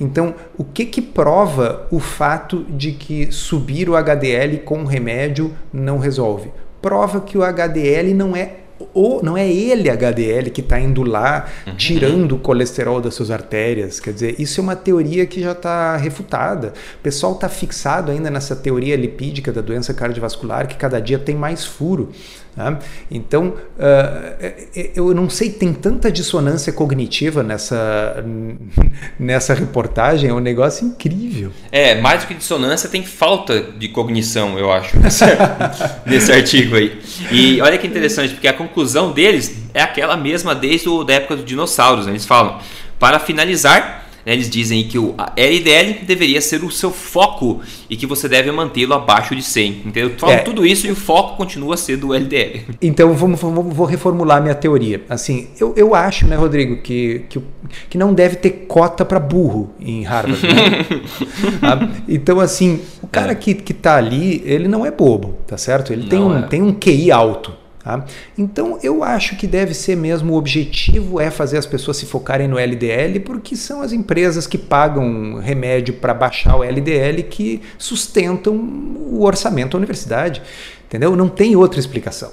[0.00, 5.98] Então, o que, que prova o fato de que subir o HDL com remédio não
[5.98, 6.52] resolve?
[6.80, 8.61] Prova que o HDL não é
[8.92, 11.76] ou não é ele HDL que está indo lá uhum.
[11.76, 14.00] tirando o colesterol das suas artérias.
[14.00, 16.72] Quer dizer, isso é uma teoria que já está refutada.
[16.98, 21.34] O pessoal está fixado ainda nessa teoria lipídica da doença cardiovascular que cada dia tem
[21.34, 22.10] mais furo.
[22.54, 22.78] Tá?
[23.10, 24.52] Então, uh,
[24.94, 28.22] eu não sei, tem tanta dissonância cognitiva nessa,
[29.18, 31.50] nessa reportagem, é um negócio incrível.
[31.70, 35.24] É, mais do que dissonância, tem falta de cognição, eu acho, nesse,
[36.32, 37.00] artigo aí.
[37.30, 41.46] E olha que interessante, porque a conclusão deles é aquela mesma desde a época dos
[41.46, 42.04] dinossauros.
[42.04, 42.12] Né?
[42.12, 42.58] Eles falam,
[42.98, 48.06] para finalizar, né, eles dizem que o LDL deveria ser o seu foco e que
[48.06, 49.82] você deve mantê-lo abaixo de 100.
[49.86, 50.12] Entendeu?
[50.16, 50.38] Falam é.
[50.38, 52.62] tudo isso e o foco continua sendo o LDL.
[52.82, 55.02] Então vamos, vamos, vou reformular minha teoria.
[55.08, 57.40] Assim, eu, eu acho, né, Rodrigo, que, que,
[57.88, 60.42] que não deve ter cota para burro em Harvard.
[60.42, 61.02] Né?
[61.62, 63.34] Ah, então, assim, o cara é.
[63.34, 65.92] que, que tá ali, ele não é bobo, tá certo?
[65.92, 66.42] Ele tem um, é.
[66.42, 67.52] tem um QI alto.
[67.82, 68.04] Tá?
[68.38, 72.46] Então eu acho que deve ser mesmo o objetivo é fazer as pessoas se focarem
[72.46, 78.54] no LDL, porque são as empresas que pagam remédio para baixar o LDL que sustentam
[78.54, 80.42] o orçamento da universidade.
[80.86, 81.16] Entendeu?
[81.16, 82.30] Não tem outra explicação.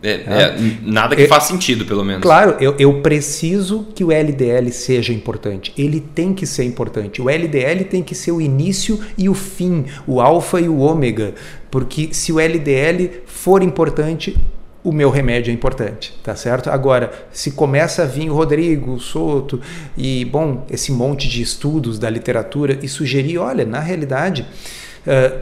[0.00, 2.22] É, é, nada que faça sentido, pelo menos.
[2.22, 5.72] Claro, eu, eu preciso que o LDL seja importante.
[5.76, 7.20] Ele tem que ser importante.
[7.20, 11.34] O LDL tem que ser o início e o fim, o alfa e o ômega.
[11.68, 14.36] Porque se o LDL for importante,
[14.88, 16.70] o meu remédio é importante, tá certo?
[16.70, 19.60] Agora, se começa a vir o Rodrigo Souto
[19.96, 24.46] e, bom, esse monte de estudos da literatura e sugerir, olha, na realidade,
[25.06, 25.38] uh,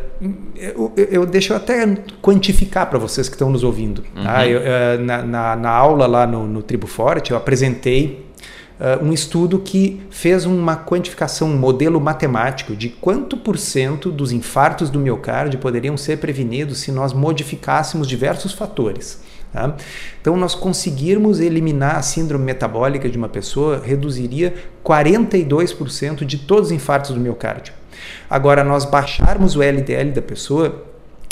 [0.56, 1.86] eu, eu, deixo até
[2.20, 4.02] quantificar para vocês que estão nos ouvindo.
[4.02, 4.18] Tá?
[4.18, 4.24] Uhum.
[4.24, 4.46] Tá?
[4.48, 8.26] Eu, uh, na, na, na, aula lá no, no Tribo Forte, eu apresentei
[8.78, 14.32] Uh, um estudo que fez uma quantificação, um modelo matemático de quanto por cento dos
[14.32, 19.24] infartos do miocárdio poderiam ser prevenidos se nós modificássemos diversos fatores.
[19.56, 19.74] Tá?
[20.20, 24.52] Então, nós conseguirmos eliminar a síndrome metabólica de uma pessoa reduziria
[24.84, 27.72] 42% de todos os infartos do miocárdio.
[28.28, 30.84] Agora, nós baixarmos o LDL da pessoa,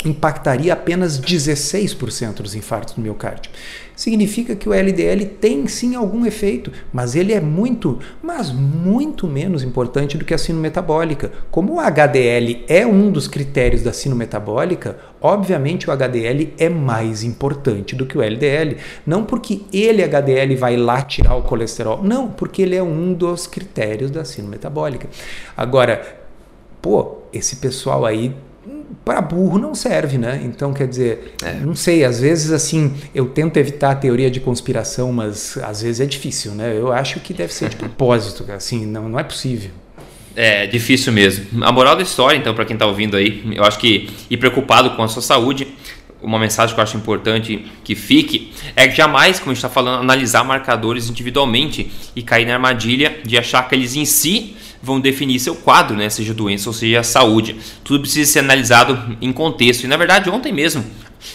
[0.03, 3.51] impactaria apenas 16% dos infartos do miocárdio.
[3.95, 9.63] Significa que o LDL tem sim algum efeito, mas ele é muito, mas muito menos
[9.63, 11.31] importante do que a sino metabólica.
[11.49, 17.23] Como o HDL é um dos critérios da sino metabólica, obviamente o HDL é mais
[17.23, 18.77] importante do que o LDL.
[19.05, 23.47] Não porque ele, HDL, vai lá tirar o colesterol, não, porque ele é um dos
[23.47, 25.07] critérios da sino metabólica.
[25.55, 26.19] Agora,
[26.81, 28.35] pô, esse pessoal aí
[29.03, 30.41] para burro não serve, né?
[30.43, 31.53] Então, quer dizer, é.
[31.53, 36.01] não sei, às vezes assim, eu tento evitar a teoria de conspiração, mas às vezes
[36.01, 36.75] é difícil, né?
[36.75, 39.69] Eu acho que deve ser de propósito, assim, não, não é possível.
[40.35, 41.63] É difícil mesmo.
[41.63, 44.91] A moral da história, então, para quem está ouvindo aí, eu acho que ir preocupado
[44.91, 45.67] com a sua saúde,
[46.21, 49.69] uma mensagem que eu acho importante que fique é que jamais, como a gente está
[49.69, 54.99] falando, analisar marcadores individualmente e cair na armadilha de achar que eles em si vão
[54.99, 56.09] definir seu quadro, né?
[56.09, 57.57] seja doença ou seja saúde.
[57.83, 59.83] Tudo precisa ser analisado em contexto.
[59.83, 60.85] E na verdade, ontem mesmo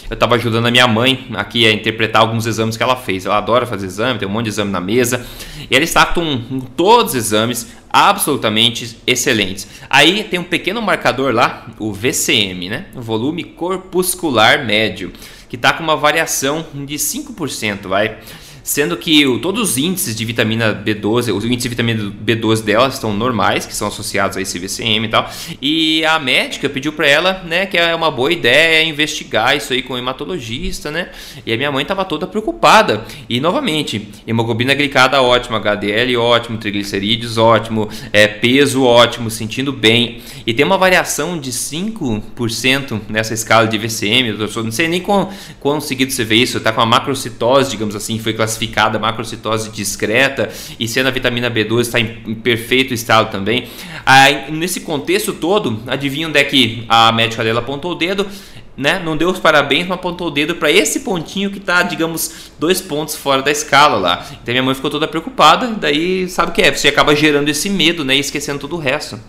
[0.09, 3.25] eu estava ajudando a minha mãe aqui a interpretar alguns exames que ela fez.
[3.25, 5.25] Ela adora fazer exame, tem um monte de exame na mesa.
[5.69, 9.67] E ela está com, todos os exames absolutamente excelentes.
[9.89, 12.85] Aí tem um pequeno marcador lá, o VCM, né?
[12.95, 15.11] O volume corpuscular médio,
[15.49, 18.17] que está com uma variação de 5%, vai
[18.63, 22.87] sendo que o, todos os índices de vitamina B12, os índices de vitamina B12 dela
[22.87, 25.29] estão normais, que são associados a esse VCM e tal.
[25.61, 29.81] E a médica pediu para ela, né, que é uma boa ideia investigar isso aí
[29.81, 31.09] com o hematologista, né?
[31.45, 33.03] E a minha mãe estava toda preocupada.
[33.27, 40.21] E novamente, hemoglobina glicada ótima, HDL ótimo, triglicerídeos ótimo, é, peso ótimo, sentindo bem.
[40.45, 45.29] E tem uma variação de 5% nessa escala de VCM, eu não sei nem quão,
[45.59, 49.69] quão seguido você vê isso, tá com a macrocitose, digamos assim, foi classificada classificada macrocitose
[49.69, 53.67] discreta e sendo a vitamina B12 está em, em perfeito estado também.
[54.05, 58.27] Aí, nesse contexto todo, adivinha onde é que a médica dela apontou o dedo?
[58.75, 59.01] Né?
[59.03, 62.81] Não deu os parabéns, mas apontou o dedo para esse pontinho que está, digamos, dois
[62.81, 64.25] pontos fora da escala lá.
[64.41, 66.71] Então minha mãe ficou toda preocupada, daí sabe o que é?
[66.71, 68.15] Você acaba gerando esse medo, né?
[68.15, 69.19] E esquecendo todo o resto.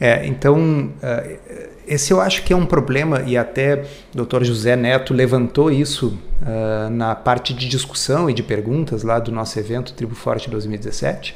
[0.00, 3.84] É, então, uh, esse eu acho que é um problema, e até
[4.14, 4.44] o Dr.
[4.44, 9.58] José Neto levantou isso uh, na parte de discussão e de perguntas lá do nosso
[9.58, 11.34] evento Tribo Forte 2017,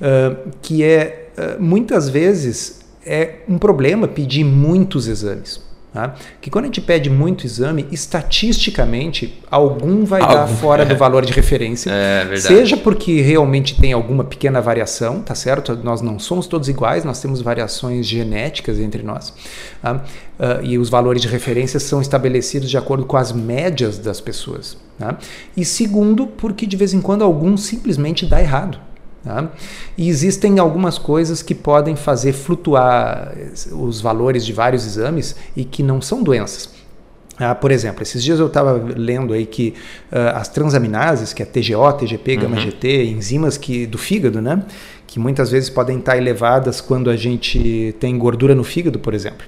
[0.00, 5.65] uh, que é, muitas vezes, é um problema pedir muitos exames.
[5.96, 6.14] Tá?
[6.42, 10.84] Que quando a gente pede muito exame, estatisticamente, algum vai algum, dar fora é.
[10.84, 11.90] do valor de referência.
[11.90, 15.74] É, seja porque realmente tem alguma pequena variação, tá certo?
[15.82, 19.32] Nós não somos todos iguais, nós temos variações genéticas entre nós.
[19.80, 19.94] Tá?
[20.38, 24.76] Uh, e os valores de referência são estabelecidos de acordo com as médias das pessoas.
[24.98, 25.16] Tá?
[25.56, 28.78] E segundo, porque de vez em quando algum simplesmente dá errado.
[29.26, 29.50] Tá?
[29.98, 33.34] E existem algumas coisas que podem fazer flutuar
[33.72, 36.70] os valores de vários exames e que não são doenças.
[37.36, 39.74] Ah, por exemplo, esses dias eu estava lendo aí que
[40.12, 44.62] uh, as transaminases, que é TGO, TGP, gama GT, enzimas que, do fígado, né?
[45.08, 49.44] que muitas vezes podem estar elevadas quando a gente tem gordura no fígado, por exemplo.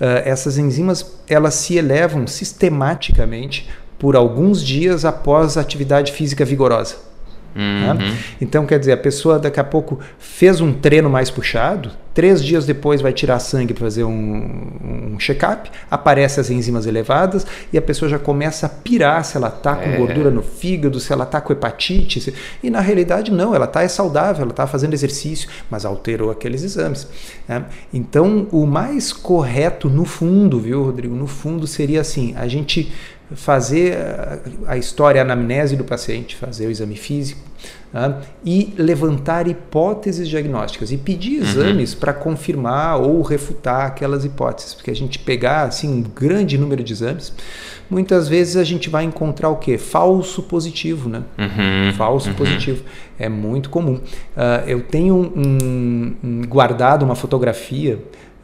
[0.00, 7.07] Uh, essas enzimas elas se elevam sistematicamente por alguns dias após a atividade física vigorosa.
[7.54, 7.94] Uhum.
[7.94, 8.18] Né?
[8.40, 12.66] Então, quer dizer, a pessoa daqui a pouco fez um treino mais puxado, três dias
[12.66, 17.82] depois vai tirar sangue para fazer um, um check-up, aparecem as enzimas elevadas e a
[17.82, 19.96] pessoa já começa a pirar se ela está com é.
[19.96, 22.20] gordura no fígado, se ela está com hepatite.
[22.20, 22.34] Se...
[22.62, 26.62] E na realidade, não, ela está é saudável, ela está fazendo exercício, mas alterou aqueles
[26.64, 27.06] exames.
[27.46, 27.64] Né?
[27.92, 31.14] Então, o mais correto no fundo, viu, Rodrigo?
[31.14, 32.92] No fundo seria assim: a gente
[33.34, 33.96] fazer
[34.66, 37.40] a história, a anamnese do paciente, fazer o exame físico
[37.92, 38.16] né?
[38.44, 41.48] e levantar hipóteses diagnósticas e pedir uhum.
[41.48, 42.00] exames uhum.
[42.00, 46.92] para confirmar ou refutar aquelas hipóteses, porque a gente pegar assim um grande número de
[46.92, 47.32] exames,
[47.90, 51.22] muitas vezes a gente vai encontrar o que falso positivo, né?
[51.38, 51.92] Uhum.
[51.94, 52.34] Falso uhum.
[52.34, 52.82] positivo
[53.18, 53.94] é muito comum.
[53.94, 57.98] Uh, eu tenho um, um, guardado uma fotografia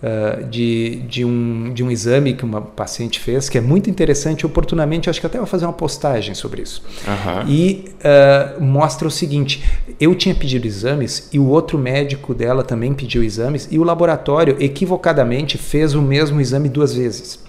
[0.05, 4.45] uh, de, de, um, de um exame que uma paciente fez, que é muito interessante.
[4.45, 6.83] Oportunamente, acho que até vou fazer uma postagem sobre isso.
[7.07, 7.49] Uhum.
[7.49, 9.65] E uh, mostra o seguinte:
[9.99, 14.57] eu tinha pedido exames e o outro médico dela também pediu exames, e o laboratório
[14.61, 17.43] equivocadamente fez o mesmo exame duas vezes.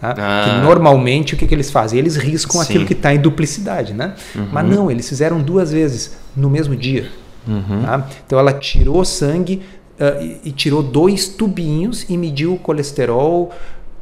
[0.00, 0.16] Tá?
[0.18, 0.60] Ah.
[0.64, 1.96] normalmente o que, que, eles fazem?
[1.96, 2.66] Eles riscam Sim.
[2.66, 4.14] aquilo que está em duplicidade, né?
[4.34, 4.48] Uhum.
[4.50, 7.08] Mas não, eles fizeram duas vezes no mesmo dia.
[7.46, 7.82] Uhum.
[7.84, 8.08] Tá?
[8.26, 9.62] Então ela tirou sangue
[10.02, 13.52] uh, e, e tirou dois tubinhos e mediu o colesterol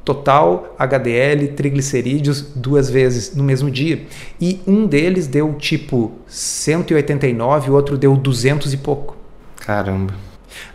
[0.04, 4.06] total, HDL, triglicerídeos duas vezes no mesmo dia.
[4.40, 9.16] E um deles deu tipo 189, o outro deu 200 e pouco.
[9.60, 10.14] Caramba.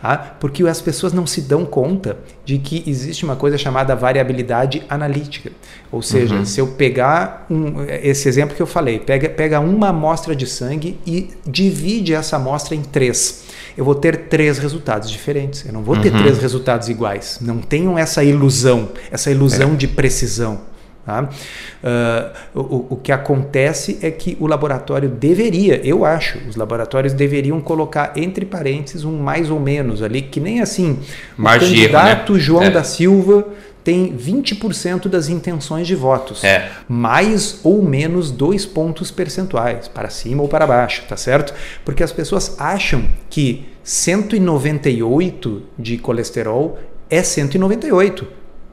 [0.02, 4.82] Ah, porque as pessoas não se dão conta de que existe uma coisa chamada variabilidade
[4.88, 5.52] analítica.
[5.92, 6.44] Ou seja, uhum.
[6.44, 10.98] se eu pegar um, esse exemplo que eu falei, pega, pega uma amostra de sangue
[11.06, 13.44] e divide essa amostra em três
[13.76, 15.64] eu vou ter três resultados diferentes.
[15.66, 16.20] Eu não vou ter uhum.
[16.20, 17.38] três resultados iguais.
[17.40, 19.76] Não tenham essa ilusão, essa ilusão é.
[19.76, 20.60] de precisão.
[21.06, 21.22] Tá?
[21.22, 27.60] Uh, o, o, que acontece é que o laboratório deveria, eu acho, os laboratórios deveriam
[27.60, 30.98] colocar entre parênteses um mais ou menos ali, que nem assim,
[31.38, 32.40] o candidato né?
[32.40, 32.70] João é.
[32.70, 33.46] da Silva
[33.86, 36.42] tem 20% das intenções de votos.
[36.42, 36.72] É.
[36.88, 41.54] Mais ou menos dois pontos percentuais, para cima ou para baixo, tá certo?
[41.84, 46.76] Porque as pessoas acham que 198 de colesterol
[47.08, 48.26] é 198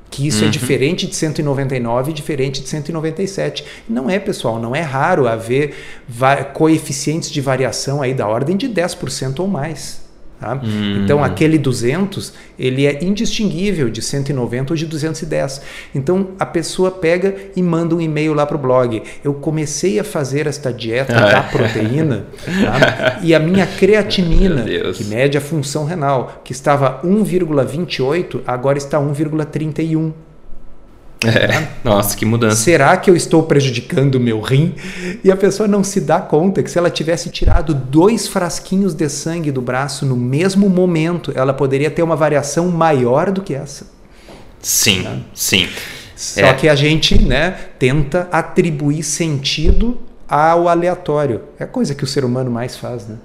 [0.09, 0.49] que isso é uhum.
[0.49, 3.65] é diferente de 199 e diferente de 197.
[3.89, 5.73] Não é, pessoal, não é raro haver
[6.53, 10.02] coeficientes de variação aí da ordem de 10% ou mais.
[10.43, 10.59] Tá?
[10.61, 11.01] Hum.
[11.01, 15.61] Então aquele 200 ele é indistinguível de 190 ou de 210.
[15.95, 19.01] Então a pessoa pega e manda um e-mail lá para o blog.
[19.23, 23.19] Eu comecei a fazer esta dieta da proteína tá?
[23.23, 30.11] e a minha creatinina, que mede a função renal, que estava 1,28, agora está 1,31.
[31.25, 32.57] É, nossa, que mudança.
[32.57, 34.75] Será que eu estou prejudicando o meu rim?
[35.23, 39.07] E a pessoa não se dá conta que se ela tivesse tirado dois frasquinhos de
[39.09, 43.87] sangue do braço no mesmo momento, ela poderia ter uma variação maior do que essa.
[44.61, 45.21] Sim, né?
[45.33, 45.67] sim.
[46.15, 46.53] Só é.
[46.53, 51.41] que a gente né, tenta atribuir sentido ao aleatório.
[51.59, 53.17] É a coisa que o ser humano mais faz, né?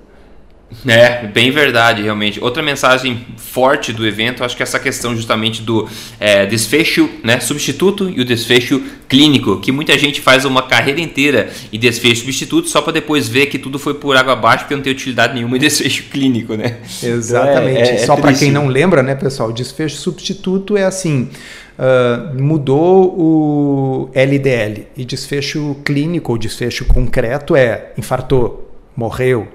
[0.87, 2.43] É, bem verdade, realmente.
[2.43, 5.89] Outra mensagem forte do evento, acho que é essa questão justamente do
[6.21, 11.51] é, desfecho né, substituto e o desfecho clínico, que muita gente faz uma carreira inteira
[11.73, 14.83] em desfecho substituto só para depois ver que tudo foi por água abaixo porque não
[14.83, 16.77] tem utilidade nenhuma em desfecho clínico, né?
[17.03, 17.91] Exatamente.
[17.91, 21.31] É, é, só para quem não lembra, né, pessoal, desfecho substituto é assim.
[21.79, 29.47] Uh, mudou o LDL e desfecho clínico ou desfecho concreto é infartou, morreu,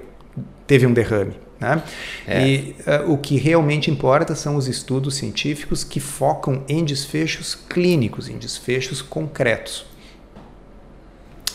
[0.66, 1.34] teve um derrame.
[1.60, 1.82] Né?
[2.26, 2.46] É.
[2.46, 8.28] E uh, o que realmente importa são os estudos científicos que focam em desfechos clínicos,
[8.28, 9.86] em desfechos concretos.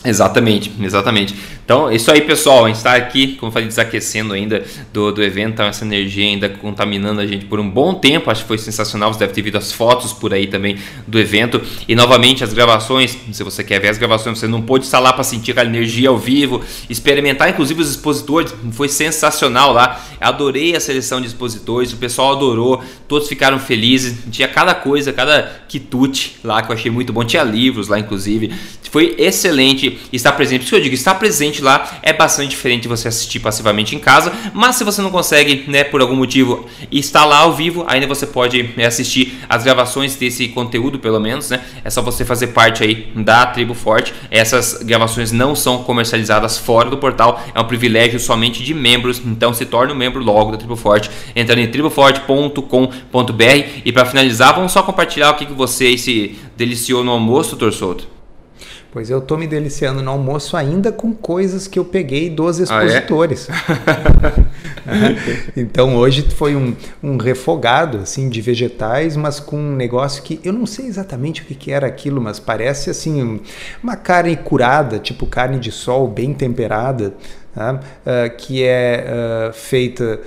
[0.02, 1.34] Exatamente, exatamente.
[1.62, 2.64] Então, isso aí, pessoal.
[2.64, 6.24] A gente está aqui, como eu falei, desaquecendo ainda do, do evento, tá essa energia
[6.24, 8.30] ainda contaminando a gente por um bom tempo.
[8.30, 9.12] Acho que foi sensacional.
[9.12, 11.60] Você deve ter visto as fotos por aí também do evento.
[11.86, 13.16] E novamente, as gravações.
[13.30, 16.08] Se você quer ver as gravações, você não pôde estar lá para sentir aquela energia
[16.08, 18.54] ao vivo, experimentar, inclusive, os expositores.
[18.72, 20.02] Foi sensacional lá.
[20.18, 24.16] Adorei a seleção de expositores, o pessoal adorou, todos ficaram felizes.
[24.30, 27.22] Tinha cada coisa, cada quitute lá que eu achei muito bom.
[27.22, 28.52] Tinha livros lá, inclusive.
[28.90, 30.60] Foi excelente estar presente.
[30.60, 33.94] Por isso que eu digo, estar presente lá é bastante diferente de você assistir passivamente
[33.94, 34.32] em casa.
[34.52, 38.26] Mas se você não consegue, né, por algum motivo, estar lá ao vivo, ainda você
[38.26, 41.60] pode né, assistir as gravações desse conteúdo, pelo menos, né?
[41.84, 44.12] É só você fazer parte aí da Tribo Forte.
[44.30, 49.20] Essas gravações não são comercializadas fora do portal, é um privilégio somente de membros.
[49.24, 53.80] Então se torne um membro logo da Tribo Forte, entrando em triboforte.com.br.
[53.84, 58.19] E para finalizar, vamos só compartilhar o que, que você se deliciou no almoço, Torçoto.
[58.92, 63.48] Pois eu estou me deliciando no almoço ainda com coisas que eu peguei dos expositores.
[63.48, 64.34] Ah,
[65.54, 65.54] é?
[65.60, 70.52] então hoje foi um, um, refogado assim de vegetais, mas com um negócio que eu
[70.52, 73.40] não sei exatamente o que, que era aquilo, mas parece assim
[73.80, 77.14] uma carne curada, tipo carne de sol bem temperada,
[77.56, 80.18] uh, que é uh, feita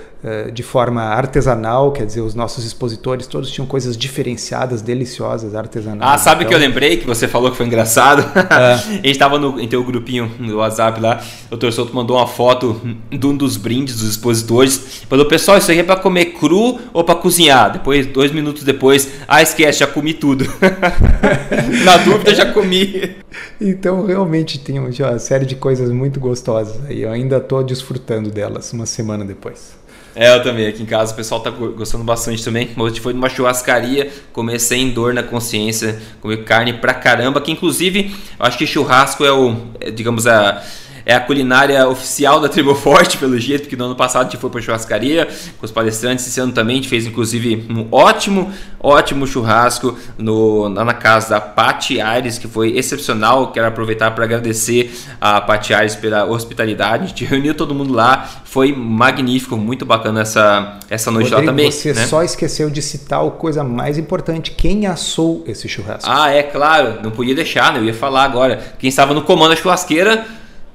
[0.52, 6.00] de forma artesanal, quer dizer, os nossos expositores todos tinham coisas diferenciadas, deliciosas, artesanais.
[6.02, 6.48] Ah, sabe o então...
[6.48, 8.24] que eu lembrei que você falou que foi engraçado?
[8.48, 11.20] a gente estava em teu grupinho no WhatsApp lá,
[11.50, 11.70] o Dr.
[11.72, 15.02] Souto mandou uma foto de um dos brindes dos expositores.
[15.08, 17.72] Falou, pessoal, isso aí é para comer cru ou para cozinhar?
[17.72, 20.46] Depois, dois minutos depois, ah, esquece, já comi tudo.
[21.84, 23.14] Na dúvida, já comi.
[23.60, 27.02] Então, realmente tem uma série de coisas muito gostosas aí.
[27.02, 29.83] Eu ainda estou desfrutando delas uma semana depois.
[30.14, 30.66] É, eu também.
[30.66, 32.70] Aqui em casa o pessoal tá gostando bastante também.
[32.76, 37.40] Hoje foi numa churrascaria, comer sem dor na consciência, comer carne pra caramba.
[37.40, 40.62] Que inclusive, eu acho que churrasco é o, é, digamos, a
[41.06, 44.40] é a culinária oficial da Tribo Forte, pelo jeito, que no ano passado a gente
[44.40, 45.28] foi para churrascaria
[45.58, 46.26] com os palestrantes.
[46.26, 51.40] Esse ano também a gente fez, inclusive, um ótimo, ótimo churrasco no, na casa da
[51.40, 53.52] Pati Aires, que foi excepcional.
[53.52, 57.04] Quero aproveitar para agradecer a Pati Aires pela hospitalidade.
[57.04, 61.52] A gente reuniu todo mundo lá, foi magnífico, muito bacana essa, essa noite Rodrigo, lá
[61.52, 61.70] também.
[61.70, 62.06] Você né?
[62.06, 66.08] só esqueceu de citar a coisa mais importante: quem assou esse churrasco?
[66.10, 67.80] Ah, é claro, não podia deixar, né?
[67.80, 68.62] eu ia falar agora.
[68.78, 70.24] Quem estava no comando da churrasqueira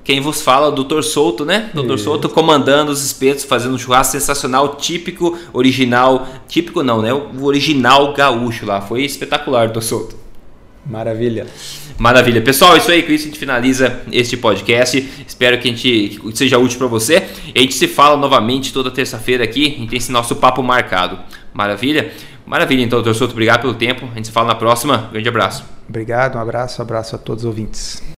[0.10, 1.03] quem vos fala, Dr.
[1.03, 1.70] Souto, né?
[1.72, 1.93] Dr.
[1.93, 2.05] Isso.
[2.05, 6.28] Souto comandando os espetos, fazendo um churrasco sensacional, típico, original.
[6.47, 7.14] Típico não, né?
[7.14, 8.82] O original gaúcho lá.
[8.82, 9.82] Foi espetacular, Dr.
[9.82, 10.16] Souto.
[10.84, 11.45] Maravilha.
[11.99, 12.41] Maravilha.
[12.41, 15.07] Pessoal, isso aí, com isso a gente finaliza este podcast.
[15.28, 17.30] Espero que a gente que seja útil para você.
[17.53, 19.76] E a gente se fala novamente toda terça-feira aqui.
[19.76, 21.20] A gente tem esse nosso papo marcado.
[21.53, 22.12] Maravilha?
[22.47, 24.10] Maravilha, então, doutor Souto, obrigado pelo tempo.
[24.12, 25.07] A gente se fala na próxima.
[25.12, 25.64] Grande abraço.
[25.88, 28.01] Obrigado, um abraço, um abraço a todos os ouvintes.